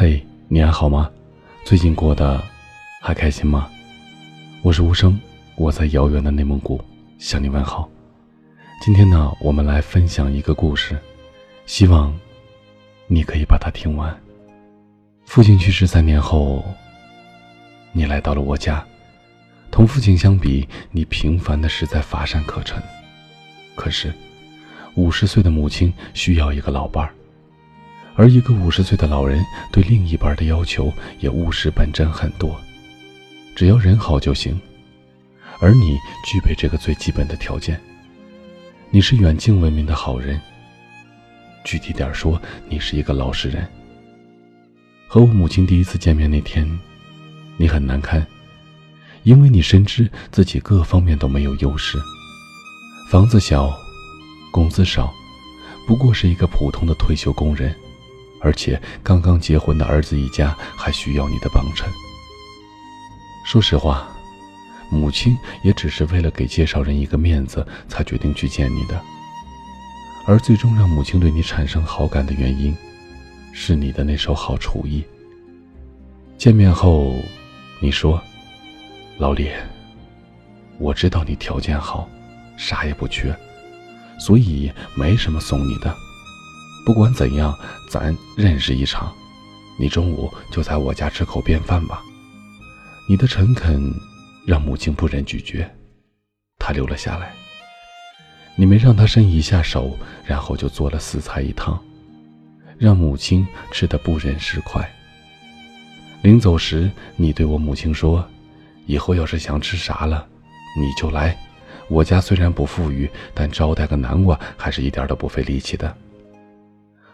[0.00, 1.10] 嘿，你还好吗？
[1.64, 2.40] 最近过得
[3.02, 3.68] 还开心吗？
[4.62, 5.18] 我是无声，
[5.56, 6.80] 我在遥远的内蒙古
[7.18, 7.90] 向你问好。
[8.80, 10.96] 今天呢，我们来分享一个故事，
[11.66, 12.16] 希望
[13.08, 14.16] 你可以把它听完。
[15.24, 16.64] 父亲去世三年后，
[17.90, 18.86] 你来到了我家。
[19.68, 22.80] 同父亲相比，你平凡的实在乏善可陈。
[23.74, 24.14] 可是，
[24.94, 27.12] 五十岁的母亲需要一个老伴儿。
[28.18, 32.60] 而一个五十岁的老人对另一半的要求也务实本真很多，
[33.54, 34.60] 只要人好就行。
[35.60, 37.80] 而你具备这个最基本的条件。
[38.90, 40.40] 你是远近闻名的好人。
[41.64, 43.64] 具体点说，你是一个老实人。
[45.06, 46.68] 和我母亲第一次见面那天，
[47.56, 48.26] 你很难堪，
[49.22, 51.96] 因为你深知自己各方面都没有优势，
[53.12, 53.72] 房子小，
[54.50, 55.14] 工资少，
[55.86, 57.72] 不过是一个普通的退休工人。
[58.40, 61.88] 而且刚刚结婚的儿子一家还需要你的帮衬。
[63.44, 64.08] 说实话，
[64.90, 69.00] 母亲也只是为了给介绍人一个面子，才决定去见你的。
[70.26, 72.76] 而最终让母亲对你产生好感的原因，
[73.52, 75.02] 是你的那手好厨艺。
[76.36, 77.14] 见面后，
[77.80, 78.22] 你说
[79.18, 79.50] ：“老李，
[80.78, 82.08] 我知道你条件好，
[82.56, 83.34] 啥也不缺，
[84.20, 85.96] 所以没什么送你的。”
[86.88, 87.54] 不管怎样，
[87.86, 89.14] 咱认识一场。
[89.78, 92.02] 你中午就在我家吃口便饭吧。
[93.06, 93.92] 你的诚恳
[94.46, 95.70] 让母亲不忍拒绝，
[96.58, 97.34] 她留了下来。
[98.56, 101.78] 你没让她伸一下手，然后就做了四菜一汤，
[102.78, 104.90] 让母亲吃得不忍释筷。
[106.22, 108.26] 临走时，你对我母亲说
[108.88, 110.26] ：“以后要是想吃啥了，
[110.80, 111.36] 你就来。
[111.90, 115.94] 我家虽然不富裕，但招待个南瓜还是一点都不费力气的。”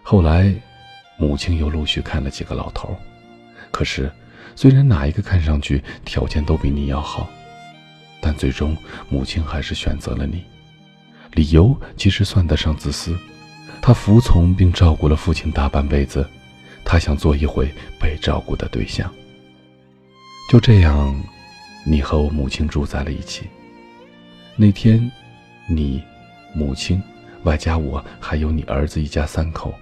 [0.07, 0.55] 后来，
[1.17, 2.95] 母亲又陆续看了几个老头
[3.71, 4.13] 可是，
[4.55, 7.27] 虽然哪一个看上去条件都比你要好，
[8.21, 8.77] 但最终
[9.09, 10.45] 母亲还是选择了你。
[11.33, 13.19] 理由其实算得上自私，
[13.81, 16.29] 她服从并照顾了父亲大半辈子，
[16.85, 17.67] 她想做一回
[17.99, 19.11] 被照顾的对象。
[20.51, 21.19] 就这样，
[21.83, 23.49] 你和我母亲住在了一起。
[24.55, 25.11] 那天，
[25.67, 26.05] 你、
[26.55, 27.03] 母亲，
[27.45, 29.75] 外加我，还有你儿子一家三口。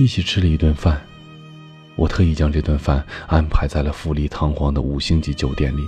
[0.00, 0.98] 一起吃了一顿饭，
[1.94, 5.82] 我特意将这顿饭安排在了富丽堂皇的五星级酒店里。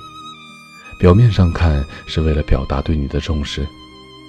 [0.98, 3.66] 表面上看是为了表达对你的重视，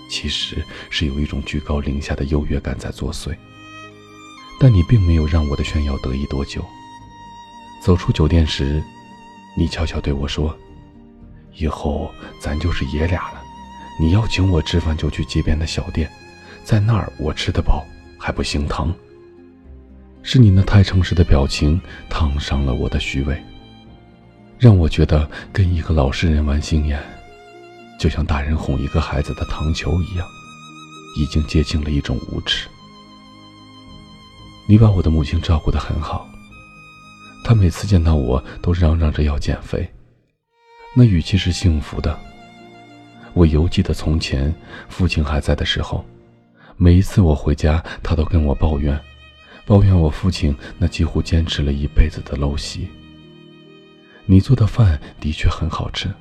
[0.10, 3.36] 其实是有一种居高临下的优越感在作祟。
[4.58, 6.64] 但你并没有让我的炫耀得意多久。
[7.84, 8.82] 走出酒店时，
[9.58, 10.58] 你悄悄对我说
[11.60, 13.42] ：“以后咱就是爷俩了。
[14.00, 16.10] 你要请我吃饭，就去街边的小店，
[16.64, 17.86] 在那儿我吃得饱，
[18.18, 18.96] 还不心疼。”
[20.24, 21.80] 是你那太诚实的表情
[22.10, 23.38] 烫伤了我的虚伪，
[24.58, 26.98] 让我觉得跟一个老实人玩心眼，
[28.00, 30.26] 就像大人哄一个孩子的糖球一样，
[31.18, 32.70] 已经接近了一种无耻。
[34.66, 36.26] 你把我的母亲照顾得很好，
[37.44, 39.88] 她每次见到我都嚷嚷着要减肥，
[40.96, 42.18] 那语气是幸福的。
[43.34, 44.56] 我犹记得从前
[44.88, 46.06] 父亲还在的时候，
[46.78, 48.98] 每一次我回家，他都跟我抱怨。
[49.66, 52.88] 抱怨我父亲那几乎坚持了一辈子的陋习。
[54.26, 56.12] 你做的饭的确很好吃，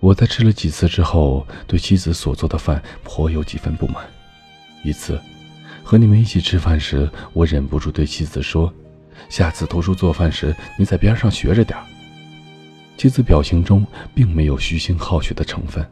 [0.00, 4.04] 我在吃了几次之后，对妻子所做的饭颇有几分不满。
[4.82, 5.18] 一次，
[5.82, 8.72] 和你们一起吃饭时，我忍不住对妻子说
[9.30, 11.84] ：“下次读书做饭时，你在边上学着点儿
[12.96, 15.84] 妻子表情中并没有虚心好学的成分，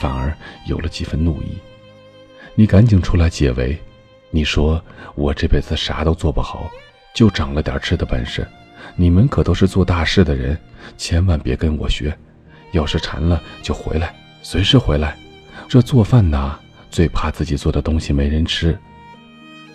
[0.00, 0.36] 反而
[0.66, 1.56] 有了几分怒意。
[2.54, 3.78] 你赶紧出来解围。
[4.36, 4.78] 你说
[5.14, 6.70] 我这辈子啥都做不好，
[7.14, 8.46] 就长了点吃的本事。
[8.94, 10.54] 你们可都是做大事的人，
[10.98, 12.14] 千万别跟我学。
[12.72, 15.16] 要是馋了就回来，随时回来。
[15.66, 16.58] 这做饭的
[16.90, 18.78] 最怕自己做的东西没人吃。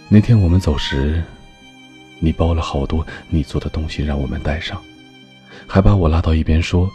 [0.08, 1.24] 那天我们走时，
[2.20, 4.80] 你包了好多你做的东西让我们带上，
[5.66, 6.88] 还把我拉到一边说：“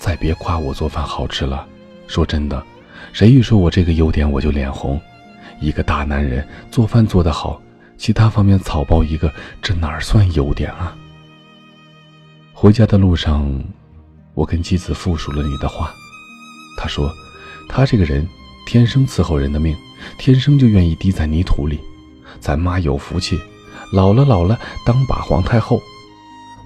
[0.00, 1.66] 再别夸我做饭好吃了。
[2.06, 2.64] 说真的，
[3.12, 4.98] 谁一说我这个优点，我就脸红。”
[5.62, 7.62] 一个大男人做饭做得好，
[7.96, 9.32] 其他方面草包一个，
[9.62, 10.94] 这哪算优点啊？
[12.52, 13.48] 回家的路上，
[14.34, 15.94] 我跟妻子复述了你的话。
[16.76, 17.08] 他说，
[17.68, 18.26] 他这个人
[18.66, 19.76] 天生伺候人的命，
[20.18, 21.78] 天生就愿意滴在泥土里。
[22.40, 23.40] 咱妈有福气，
[23.92, 25.80] 老了老了当把皇太后。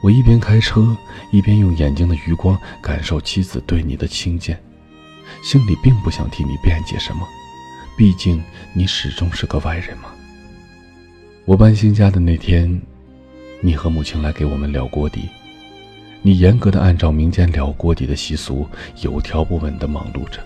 [0.03, 0.97] 我一边开车，
[1.31, 4.59] 一边用眼睛的余光感受妻子对你的轻贱，
[5.43, 7.27] 心里并不想替你辩解什么。
[7.97, 8.43] 毕竟
[8.75, 10.11] 你始终是个外人嘛。
[11.47, 12.81] 我搬新家的那天，
[13.61, 15.29] 你和母亲来给我们聊锅底，
[16.21, 18.69] 你严格的按照民间聊锅底的习俗，
[19.01, 20.41] 有条不紊的忙碌着。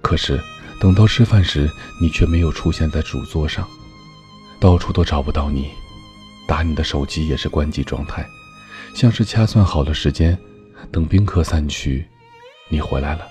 [0.00, 0.40] 可是
[0.80, 1.68] 等到吃饭时，
[2.00, 3.68] 你却没有出现在主桌上，
[4.58, 5.68] 到处都找不到你，
[6.48, 8.24] 打你的手机也是关机状态，
[8.94, 10.38] 像是掐算好了时间，
[10.90, 12.06] 等宾客散去，
[12.70, 13.26] 你回来了，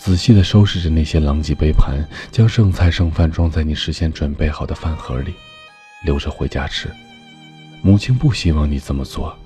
[0.00, 2.02] 仔细的收拾着那些狼藉杯盘，
[2.32, 5.34] 将剩菜剩饭装在你事先准备好的饭盒里，
[6.06, 6.90] 留着回家吃。
[7.82, 9.38] 母亲不希望你这么做，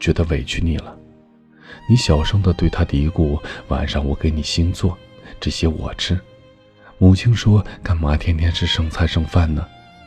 [0.00, 0.92] 觉得委屈你了。
[1.88, 4.98] 你小声的对她嘀咕：“晚上我给你新做，
[5.38, 6.18] 这些我吃。”
[6.98, 9.64] 母亲说：“干嘛天天吃剩菜剩饭呢？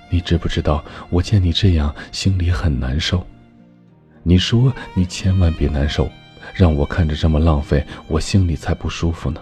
[0.10, 3.25] 你知不知道我见你这样心里很难受？”
[4.22, 6.12] 你说：“你千万别难受，
[6.54, 9.42] 让我看着这么浪费，我心里才不舒服呢。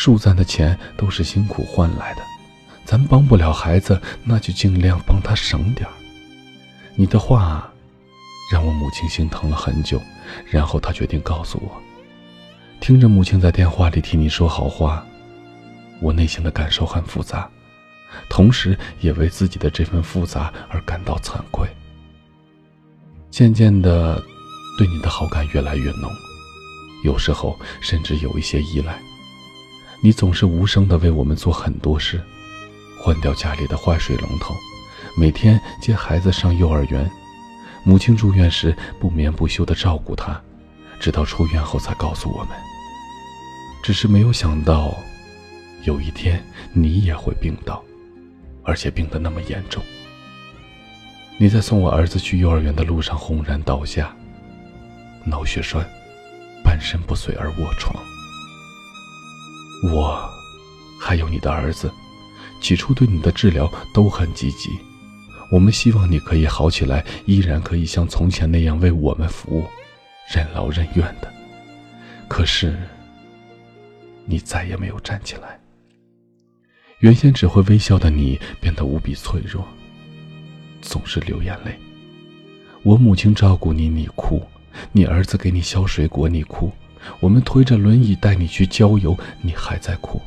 [0.00, 2.22] 树赞的钱都是辛苦换来的，
[2.84, 5.92] 咱帮不了孩子，那就尽量帮他省点儿。”
[6.94, 7.68] 你的话，
[8.52, 10.00] 让我母亲心疼了很久，
[10.46, 11.82] 然后她决定告诉我。
[12.78, 15.04] 听着母亲在电话里替你说好话，
[16.00, 17.50] 我内心的感受很复杂，
[18.30, 21.68] 同时也为自己的这份复杂而感到惭愧。
[23.32, 24.22] 渐渐的，
[24.78, 26.08] 对你的好感越来越浓，
[27.04, 28.96] 有时候甚至有一些依赖。
[30.00, 32.22] 你总是无声的为我们做很多事，
[33.00, 34.54] 换掉家里的坏水龙头。
[35.16, 37.10] 每天接孩子上幼儿园，
[37.82, 40.40] 母亲住院时不眠不休地照顾他，
[41.00, 42.50] 直到出院后才告诉我们。
[43.82, 44.96] 只是没有想到，
[45.82, 47.82] 有一天你也会病倒，
[48.62, 49.82] 而且病得那么严重。
[51.38, 54.14] 你在送我儿子去幼儿园的路上轰然倒下，
[55.24, 55.84] 脑血栓，
[56.62, 57.96] 半身不遂而卧床。
[59.84, 60.28] 我，
[60.98, 61.90] 还有你的儿子，
[62.60, 64.70] 起初对你的治疗都很积极。
[65.50, 69.64] 我们希望你可以好起来，依然可以像从前那样为我们服务，
[70.34, 71.32] 任劳任怨的。
[72.28, 72.76] 可是，
[74.26, 75.58] 你再也没有站起来。
[76.98, 79.64] 原先只会微笑的你，变得无比脆弱，
[80.82, 81.78] 总是流眼泪。
[82.82, 84.40] 我母亲照顾你，你哭；
[84.92, 86.70] 你儿子给你削水果，你哭；
[87.20, 90.20] 我们推着轮椅带你去郊游，你还在哭。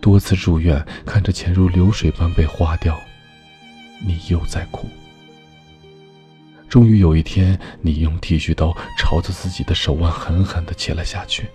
[0.00, 3.00] 多次住院，看着钱如流水般被花掉。
[4.06, 4.88] 你又在哭。
[6.68, 11.48] 终于有一天，你用剃须刀朝着自己的手腕狠狠的切了下去。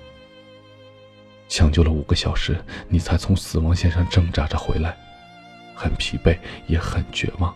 [1.48, 2.58] 抢救了五个小时，
[2.88, 4.96] 你才从死亡线上挣扎着回来，
[5.76, 6.38] 很疲惫，
[6.68, 7.54] 也很绝望。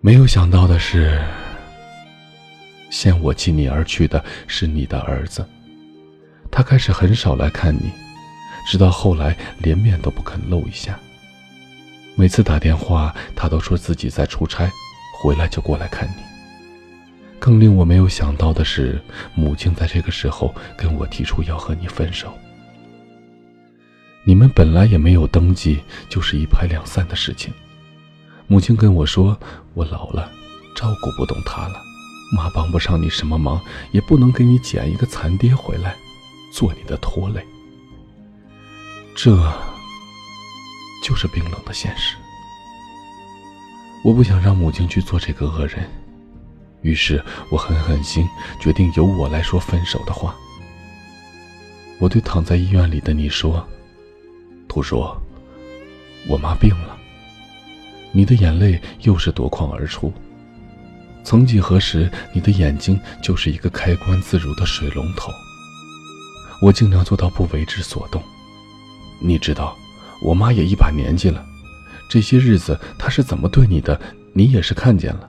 [0.00, 1.24] 没有想到的是，
[2.92, 5.44] 先我弃你而去的是你的儿子。
[6.50, 7.90] 他开始很少来看你，
[8.68, 11.00] 直到后来连面都不肯露一下。
[12.14, 14.70] 每次打电话，他都说自己在出差，
[15.18, 16.22] 回来就过来看你。
[17.38, 19.00] 更令我没有想到的是，
[19.34, 22.30] 母亲在这个时候跟我提出要和你分手。
[24.24, 25.80] 你们本来也没有登记，
[26.10, 27.50] 就是一拍两散的事情。
[28.46, 29.36] 母亲跟我说
[29.72, 30.30] ：“我老了，
[30.76, 31.80] 照顾不动他了，
[32.32, 35.94] 妈帮不上你什么忙，也不能给你捡一个残爹回来，
[36.52, 37.46] 做你的拖累。”
[39.14, 39.36] 这。
[41.04, 42.16] 就是冰冷的现实。
[44.04, 45.90] 我不想让母亲去做这个恶人，
[46.82, 47.20] 于是
[47.50, 48.24] 我狠狠心，
[48.60, 50.32] 决定由我来说分手的话。
[51.98, 53.66] 我对躺在医院里的你说
[54.68, 55.04] ：“图叔，
[56.28, 56.96] 我妈病了。”
[58.14, 60.12] 你的眼泪又是夺眶而出。
[61.24, 65.32] 曾几何时，你的眼睛就是一个开关自如的水龙头。
[66.60, 68.22] 我尽量做到不为之所动。
[69.20, 69.76] 你知道。
[70.24, 71.44] 我妈也一把年纪了，
[72.08, 74.00] 这些日子她是怎么对你的，
[74.32, 75.28] 你也是看见了。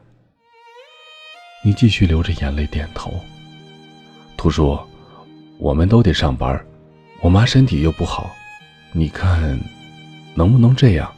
[1.66, 3.12] 你继续流着眼泪点头。
[4.38, 4.80] 图叔，
[5.58, 6.64] 我们都得上班，
[7.22, 8.30] 我妈身体又不好，
[8.92, 9.60] 你看，
[10.36, 11.12] 能不能这样？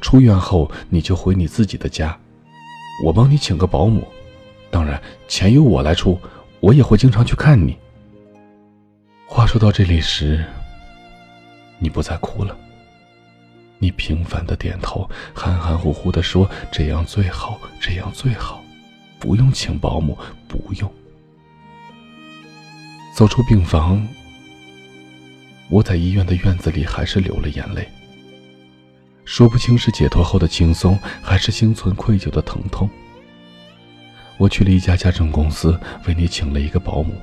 [0.00, 2.18] 出院后你就回你自己的家，
[3.02, 4.06] 我帮你请个保姆，
[4.70, 6.18] 当然钱由我来出，
[6.60, 7.76] 我也会经常去看你。
[9.26, 10.44] 话说到这里时，
[11.78, 12.56] 你不再哭了。
[13.78, 18.62] 你平凡的点头，含含糊糊的说：“这样最好，这样最好，
[19.18, 20.92] 不用请保姆，不用。”
[23.16, 24.06] 走出病房，
[25.70, 27.88] 我在医院的院子里还是流了眼泪。
[29.30, 32.90] 说不清是解脱后的轻松，还是心存愧疚的疼痛。
[34.36, 37.14] 我去了一家家政公司，为你请了一个保姆，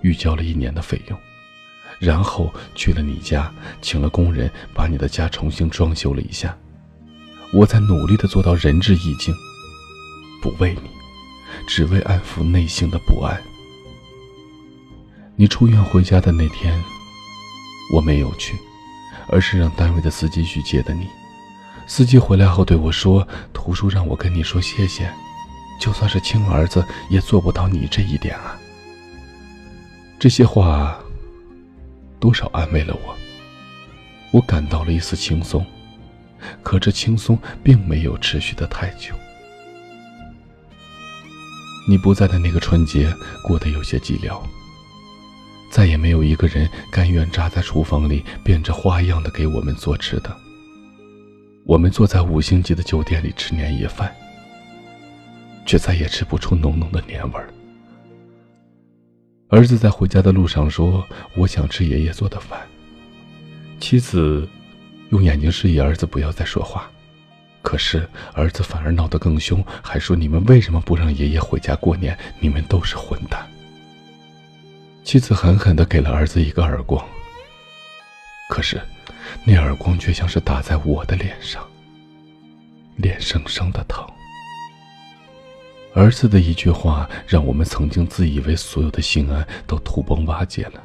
[0.00, 1.16] 预交了一年的费用。
[2.00, 3.48] 然后去了你家，
[3.80, 6.58] 请了工人把你的家重新装修了一下。
[7.52, 9.32] 我在努力的做到仁至义尽，
[10.42, 10.90] 不为你，
[11.68, 13.40] 只为安抚内心的不安。
[15.36, 16.76] 你出院回家的那天，
[17.94, 18.56] 我没有去，
[19.28, 21.06] 而是让单位的司机去接的你。
[21.86, 25.10] 司机回来后对我说：“图书让我跟你说谢谢，
[25.80, 28.58] 就算是亲儿子也做不到你这一点啊。”
[30.18, 30.98] 这些话
[32.18, 33.14] 多少安慰了我，
[34.32, 35.64] 我感到了一丝轻松。
[36.62, 39.14] 可这轻松并没有持续的太久。
[41.88, 43.12] 你不在的那个春节
[43.42, 44.40] 过得有些寂寥，
[45.70, 50.36] 再也没有一个人甘愿扎在厨房里变着花样的给我们做吃的。
[51.66, 54.14] 我们坐在五星级的酒店里吃年夜饭，
[55.66, 57.52] 却再也吃不出浓浓的年味儿。
[59.48, 61.04] 儿子在回家的路上说
[61.36, 62.60] ：“我想吃爷爷做的饭。”
[63.80, 64.48] 妻子。
[65.10, 66.90] 用眼睛示意儿子不要再说话，
[67.62, 72.18] 可是儿子反而闹得更凶，还说：“你们为什么不让爷爷回家过年？
[72.40, 73.48] 你们都是混蛋！”
[75.04, 77.06] 妻子狠狠地给了儿子一个耳光，
[78.48, 78.80] 可是
[79.44, 81.66] 那耳光却像是打在我的脸上，
[82.96, 84.06] 脸生生的疼。
[85.94, 90.82] 儿子的一句话，让我们曾经自以为所有的心安都土崩瓦解了。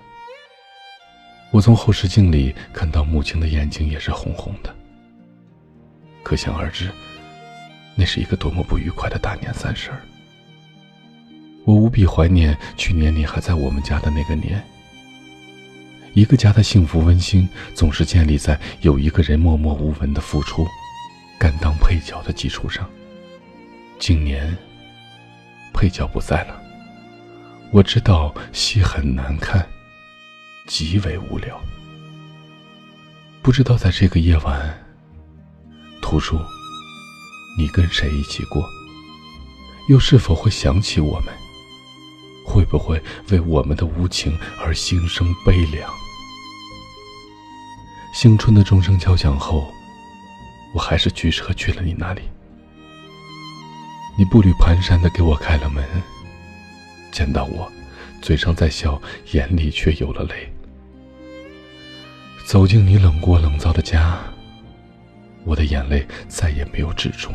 [1.51, 4.73] 我从后视镜里看到母亲的眼睛也是红红的，
[6.23, 6.89] 可想而知，
[7.93, 10.01] 那是一个多么不愉快的大年三十儿。
[11.65, 14.65] 我无比怀念去年你还在我们家的那个年。
[16.13, 20.67] 一个家的幸福温馨，总是建立在有一个人默默无闻的付出、
[21.39, 22.89] 甘当配角的基础上。
[23.97, 24.57] 今年，
[25.73, 26.61] 配角不在了，
[27.71, 29.65] 我知道戏很难看。
[30.67, 31.59] 极为无聊，
[33.41, 34.85] 不知道在这个夜晚，
[36.01, 36.39] 图书，
[37.57, 38.63] 你跟谁一起过？
[39.89, 41.33] 又是否会想起我们？
[42.45, 45.91] 会不会为我们的无情而心生悲凉？
[48.13, 49.71] 新春的钟声敲响后，
[50.73, 52.21] 我还是驱车去了你那里。
[54.17, 55.83] 你步履蹒跚的给我开了门，
[57.11, 57.71] 见到我。
[58.21, 59.01] 嘴上在笑，
[59.31, 60.53] 眼里却有了泪。
[62.45, 64.19] 走进你冷锅冷灶的家，
[65.43, 67.29] 我的眼泪再也没有止住。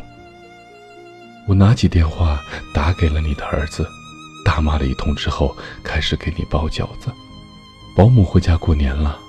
[1.47, 2.39] 我拿起电话
[2.73, 3.85] 打给了你的儿子，
[4.45, 7.11] 大骂了一通之后，开始给你包饺子。
[7.95, 9.19] 保姆回家过年了，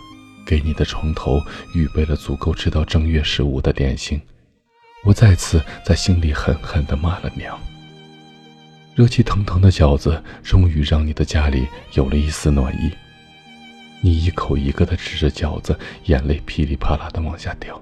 [0.49, 1.38] 给你的床头
[1.75, 4.19] 预备了足够吃到正月十五的点心。
[5.05, 7.61] 我再次在心里狠狠地骂了娘。
[8.95, 12.90] 热气腾腾的饺子终于让你的家里有了一丝暖意。
[14.00, 17.78] 你一口一个的吃着饺子，眼泪噼里啪啦的往下掉。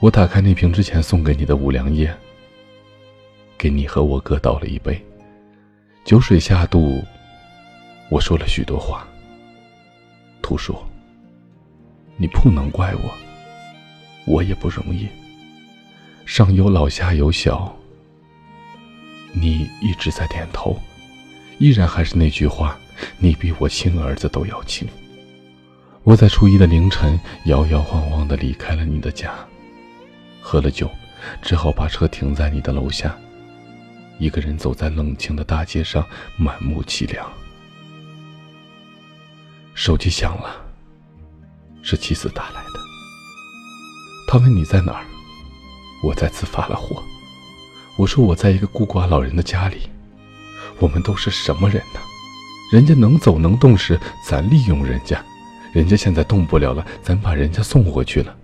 [0.00, 2.12] 我打开那瓶之前送给你的五粮液，
[3.56, 5.00] 给你和我哥倒了一杯。
[6.04, 7.04] 酒水下肚，
[8.10, 9.06] 我说了许多话。
[10.42, 10.89] 图说，
[12.20, 13.14] 你不能怪我，
[14.26, 15.08] 我也不容易。
[16.26, 17.74] 上有老下有小。
[19.32, 20.78] 你一直在点头，
[21.58, 22.78] 依然还是那句话，
[23.16, 24.86] 你比我亲儿子都要亲。
[26.02, 29.32] 我在初一的凌晨摇摇晃晃地离开了你的家，
[30.42, 30.90] 喝了酒，
[31.40, 33.16] 只好把车停在你的楼下，
[34.18, 36.04] 一个人走在冷清的大街上，
[36.36, 37.26] 满目凄凉。
[39.72, 40.69] 手机响了，
[41.82, 42.80] 是妻子打来的。
[44.28, 45.04] 他问你在哪儿，
[46.02, 47.02] 我再次发了火。
[47.96, 49.82] 我说我在一个孤寡老人的家里，
[50.78, 52.00] 我们都是什么人呢？
[52.72, 55.18] 人家能走能动时，咱利用人家；
[55.72, 58.34] 人家现在动不了了，咱把人家送回去了。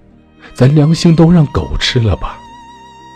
[0.52, 2.38] 咱良心都让狗吃了吧？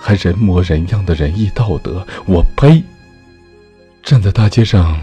[0.01, 2.07] 还人模人样的仁义道德？
[2.27, 2.83] 我呸！
[4.03, 4.99] 站在大街上，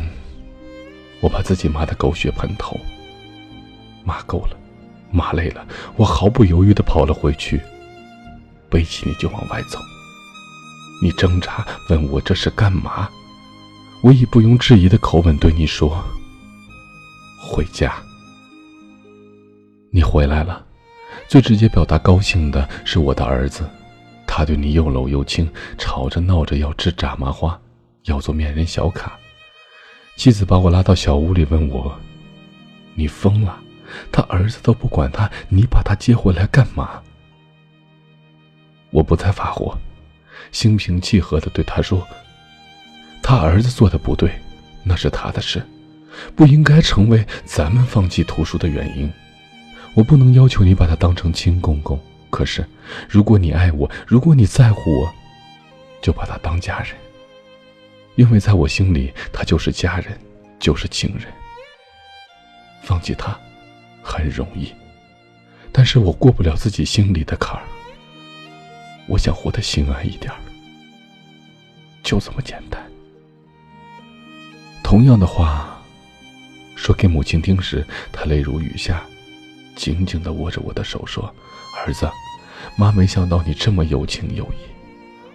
[1.20, 2.80] 我把自己骂得狗血喷头。
[4.04, 4.58] 骂够了，
[5.12, 7.62] 骂累了，我毫不犹豫地跑了回去，
[8.70, 9.80] 背起你就往外走。
[11.02, 13.10] 你挣扎问我这是干嘛？
[14.04, 16.04] 我以不容置疑的口吻对你说
[17.42, 17.94] ：“回家。”
[19.90, 20.64] 你回来了，
[21.28, 23.68] 最直接表达高兴的是我的儿子，
[24.28, 27.60] 他对你又搂又亲，吵着闹着要吃炸麻花，
[28.04, 29.18] 要做面人小卡。
[30.16, 31.96] 妻子把我拉到小屋里问我
[32.94, 33.60] ：“你疯了？
[34.12, 37.02] 他儿子都不管他，你把他接回来干嘛？”
[38.92, 39.78] 我不再发火。
[40.52, 42.08] 心平气和地对他说
[43.22, 44.32] ：“他儿子做的不对，
[44.84, 45.62] 那是他的事，
[46.36, 49.12] 不应该成为咱们放弃图书的原因。
[49.94, 52.66] 我不能要求你把他当成亲公公，可是，
[53.10, 55.14] 如果你爱我，如果你在乎我，
[56.02, 56.96] 就把他当家人。”
[58.16, 60.18] 因为在我心里，他就是家人，
[60.58, 61.28] 就是情人。
[62.84, 63.38] 放弃他，
[64.08, 64.74] 很容易，
[65.74, 67.64] 但是我过不了自己心里的坎儿。
[69.06, 70.40] 我想活得心安一点儿
[72.04, 72.82] 就这么简单。
[74.82, 75.78] 同样的话，
[76.78, 79.04] 说给母亲听时，她泪如雨下，
[79.76, 81.34] 紧紧的握着我的手说
[81.76, 82.10] ：“儿子，
[82.78, 84.58] 妈没想到你这么有情有义。”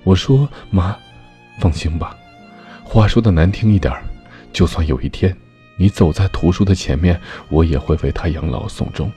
[0.02, 0.96] 我说：“妈，
[1.60, 2.16] 放心吧。
[2.82, 4.02] 话说的难听一点儿
[4.50, 5.36] 就算有一天
[5.82, 9.10] 你走在图书的前面，我也会为他养老送终。”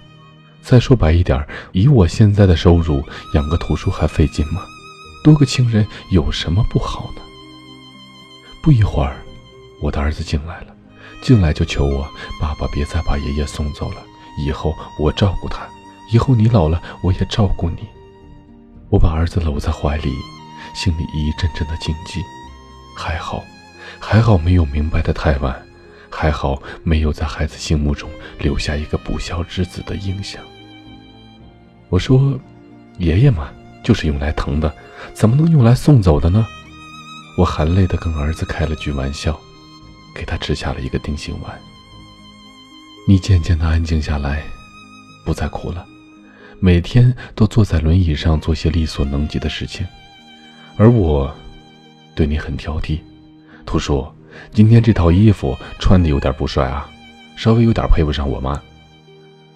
[0.64, 3.04] 再说白一点，以我现在的收入，
[3.36, 4.64] 养个图书还费劲吗？
[5.24, 7.22] 多个情人有什么不好呢？
[8.64, 9.18] 不一会儿，
[9.80, 10.76] 我的儿子进来了，
[11.22, 12.08] 进来就求我
[12.42, 14.02] ：“爸爸别再把爷爷送走了，
[14.44, 15.68] 以后我照顾他，
[16.12, 17.88] 以后你老了我也照顾你。”
[18.90, 20.12] 我把儿子搂在怀里，
[20.74, 22.24] 心里一阵阵的惊悸。
[22.98, 23.44] 还好，
[24.00, 25.64] 还好没有明白的太晚，
[26.26, 30.42] 还好没有在孩子心目中留下一个不孝之子的印象。
[31.88, 32.40] 我说
[32.98, 33.52] ：“爷爷嘛，
[33.84, 34.74] 就是用来疼的，
[35.14, 36.44] 怎么能用来送走的呢？”
[37.38, 39.40] 我含泪的跟儿子开了句玩笑，
[40.16, 41.60] 给他吃下了一个定心丸。
[43.08, 44.42] 你渐渐的安静下来，
[45.24, 45.86] 不再哭了，
[46.60, 49.86] 每天都坐在轮椅上做些力所能及的事情，
[50.76, 51.32] 而我，
[52.16, 53.00] 对你很挑剔。
[53.64, 54.15] 图说，
[54.52, 56.90] 今天这套衣服穿的有点不帅啊，
[57.36, 58.62] 稍微有点配不上我妈。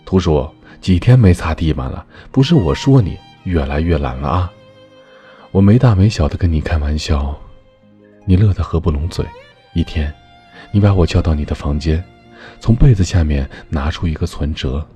[0.06, 0.50] 图叔。
[0.82, 4.52] 几天没擦地板了，不是我说你越来越懒了啊！
[5.52, 7.38] 我没大没小的跟你开玩笑，
[8.24, 9.26] 你乐得合不拢嘴。
[9.74, 10.10] 一天，
[10.72, 12.02] 你把我叫到你的房间，
[12.62, 14.88] 从被子下面拿出一个存折，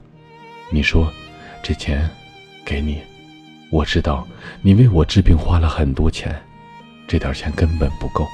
[0.71, 1.11] 你说
[1.61, 2.09] ：“这钱
[2.63, 3.01] 给你，
[3.69, 4.25] 我知道
[4.61, 6.33] 你为我治病花了很多钱，
[7.05, 8.25] 这点钱根本不够，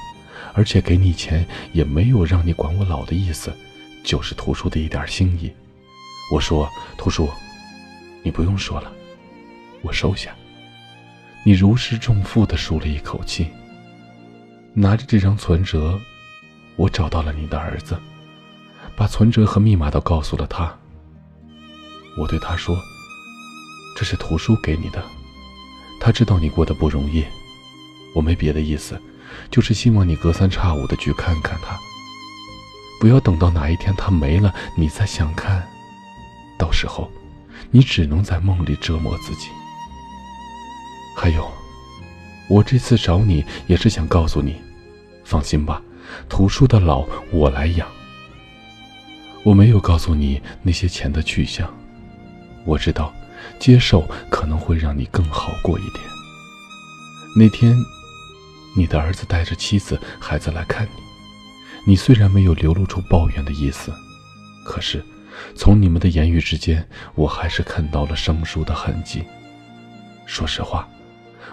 [0.54, 3.52] 而且给你钱也没有让你管我老的意思，
[4.02, 5.52] 就是图书的一点心意。”
[6.32, 7.28] 我说：“图书，
[8.22, 8.92] 你不用说了，
[9.82, 10.34] 我收下。”
[11.42, 13.48] 你如释重负的舒了一口气，
[14.74, 15.98] 拿着这张存折，
[16.76, 17.96] 我找到了你的儿子，
[18.94, 20.78] 把存折和密码都告诉了他。
[22.18, 22.76] 我对他说
[23.96, 25.02] ：“这是图书给你的，
[25.98, 27.24] 他知道你过得不容易，
[28.14, 29.00] 我没别的意思，
[29.50, 31.78] 就是希望你隔三差五的去看看他，
[33.00, 35.66] 不要等到哪一天他没了，你再想看。”
[36.58, 37.10] 到时候，
[37.70, 39.48] 你只能在梦里折磨自己。
[41.16, 41.50] 还有，
[42.48, 44.56] 我这次找你也是想告诉你，
[45.24, 45.80] 放心吧，
[46.28, 47.88] 图书的老我来养。
[49.42, 51.72] 我没有告诉你那些钱的去向，
[52.66, 53.10] 我知道，
[53.58, 56.04] 接受可能会让你更好过一点。
[57.36, 57.74] 那天，
[58.76, 63.92] 你的儿子带着妻子、孩子来看你，你虽然没有流露出抱怨的意思，
[64.64, 65.04] 可是。
[65.54, 69.24] 从你们的言语之间，我还是看到了生疏的痕迹。
[70.26, 70.86] 说实话，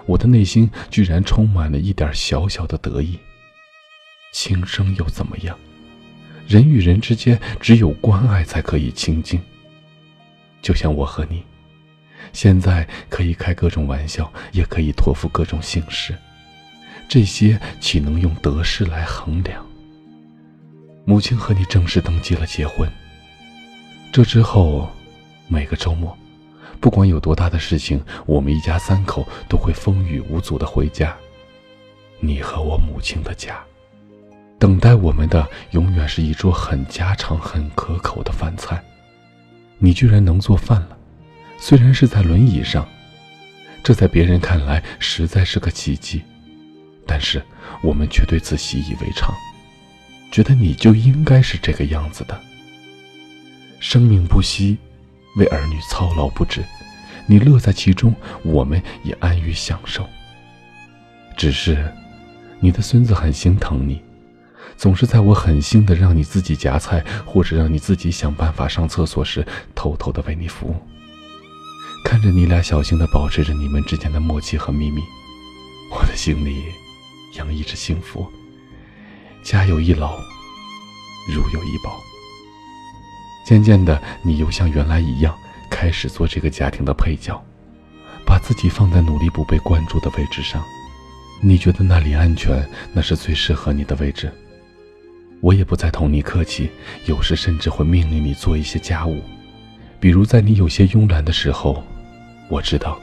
[0.06, 3.18] 我的内心居然充满了一点小小的得意。
[4.34, 5.58] 轻生又怎么样？
[6.48, 9.40] 人与人之间，只有关爱才可以亲近。
[10.62, 11.44] 就像我和你，
[12.34, 16.14] 现在可以开各种玩笑，也可以托付各种心事，
[17.08, 19.66] 这些岂能用得失来衡量？
[21.06, 22.90] 母亲和你正式登记了结婚。
[24.12, 24.90] 这之后，
[25.48, 26.18] 每个周末，
[26.82, 31.16] 不管有多大的事情，我们一家三口都会风雨无阻的回家。
[32.20, 33.64] 你和我母亲的家，
[34.60, 38.84] 等待我们的永远是一桌很家常、很可口的饭菜。
[39.78, 40.98] 你居然能做饭了，
[41.58, 42.86] 虽然是在轮椅上，
[43.82, 46.24] 这在别人看来实在是个奇迹，
[47.08, 47.42] 但是
[47.82, 49.34] 我们却对此习以为常，
[50.32, 52.40] 觉得你就应该是这个样子的。
[53.80, 54.78] 生命不息，
[55.38, 56.64] 为儿女操劳不止，
[57.26, 60.06] 你乐在其中，我们也安于享受。
[61.38, 61.92] 只是，
[62.60, 64.02] 你的孙子很心疼你，
[64.76, 70.76] 总是在我狠心的让你自己夹菜，或者让你自己想办法上厕所时，偷偷的为你服务。
[72.04, 75.02] 看着你俩小心的保持着你们之间的默契和秘密，
[75.94, 76.64] 我的心里
[77.38, 78.28] 洋溢着幸福。
[79.44, 80.18] 家有一老，
[81.34, 82.00] 如有一宝。
[83.46, 85.34] 渐渐的，你又像原来一样，
[85.72, 87.42] 开始做这个家庭的配角，
[88.26, 90.62] 把自己放在努力不被关注的位置上。
[91.42, 94.30] 你觉得那里安全，那是最适合你的位置。
[95.40, 96.70] 我也不再同你客气，
[97.06, 99.22] 有时甚至会命令你做一些家务，
[100.00, 101.84] 比如在你有些慵懒的时候，
[102.50, 103.00] 我知道，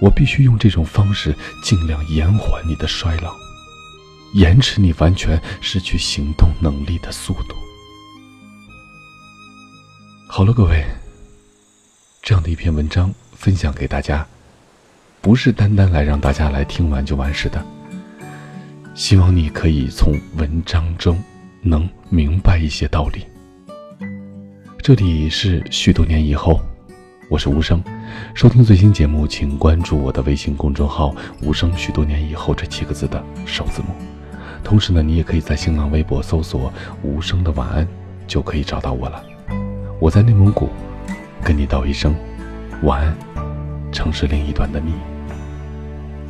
[0.00, 3.32] 我必须用这种方式尽量延缓你的衰老。
[4.34, 7.54] 延迟你完全失去行动能力的速度。
[10.26, 10.84] 好了，各位，
[12.22, 14.26] 这样的一篇文章分享给大家，
[15.20, 17.62] 不是单单来让大家来听完就完事的。
[18.94, 21.22] 希望你可以从文章中
[21.62, 23.26] 能明白一些道理。
[24.82, 26.60] 这里是许多年以后，
[27.28, 27.82] 我是无声。
[28.34, 31.70] 收听最新节目，请关注我的微信公众号“无声”。
[31.76, 34.11] 许多年以后这七个字的首字母。
[34.64, 36.72] 同时呢，你也可以在新浪微博搜索
[37.02, 37.86] “无声的晚安”，
[38.26, 39.22] 就可以找到我了。
[40.00, 40.68] 我在内蒙古，
[41.44, 42.14] 跟你道一声
[42.82, 43.16] 晚安，
[43.92, 44.94] 城市另一端的你。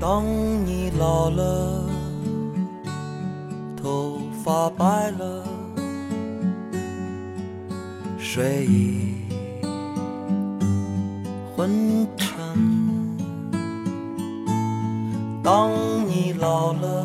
[0.01, 0.25] 当
[0.67, 1.85] 你老了。
[3.83, 5.43] 头发白了，
[8.17, 9.17] 睡意
[11.57, 12.39] 昏沉。
[15.43, 15.73] 当
[16.07, 17.05] 你老了，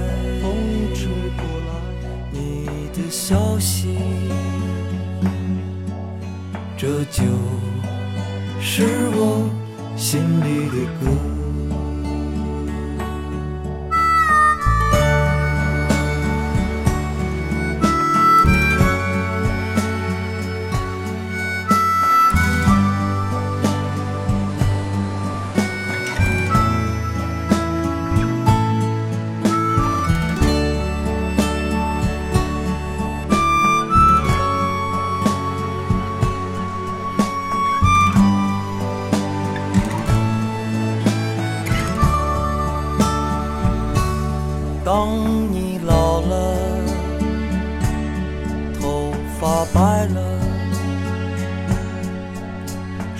[3.11, 3.97] 消息，
[6.77, 7.23] 这就
[8.61, 9.49] 是我
[9.97, 11.40] 心里的歌。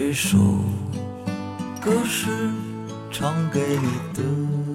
[0.00, 0.38] 这首
[1.82, 2.28] 歌是
[3.10, 4.67] 唱给你的。